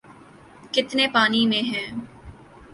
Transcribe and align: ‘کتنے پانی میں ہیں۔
‘کتنے 0.73 1.07
پانی 1.13 1.45
میں 1.47 1.61
ہیں۔ 1.61 1.87